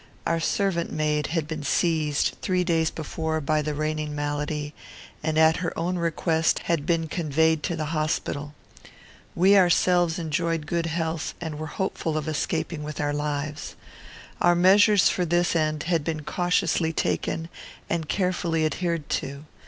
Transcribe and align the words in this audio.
Our 0.25 0.39
servant 0.39 0.91
maid 0.91 1.27
had 1.27 1.47
been 1.47 1.61
seized, 1.61 2.35
three 2.41 2.63
days 2.63 2.89
before, 2.89 3.39
by 3.39 3.61
the 3.61 3.75
reigning 3.75 4.15
malady, 4.15 4.73
and, 5.21 5.37
at 5.37 5.57
her 5.57 5.77
own 5.77 5.99
request, 5.99 6.61
had 6.63 6.87
been 6.87 7.07
conveyed 7.07 7.61
to 7.61 7.75
the 7.75 7.85
hospital. 7.93 8.55
We 9.35 9.55
ourselves 9.55 10.17
enjoyed 10.17 10.65
good 10.65 10.87
health, 10.87 11.35
and 11.39 11.59
were 11.59 11.67
hopeful 11.77 12.17
of 12.17 12.27
escaping 12.27 12.81
with 12.81 12.99
our 12.99 13.13
lives. 13.13 13.75
Our 14.41 14.55
measures 14.55 15.07
for 15.09 15.23
this 15.23 15.55
end 15.55 15.83
had 15.83 16.03
been 16.03 16.23
cautiously 16.23 16.91
taken 16.93 17.47
and 17.87 18.09
carefully 18.09 18.65
adhered 18.65 19.07
to. 19.21 19.45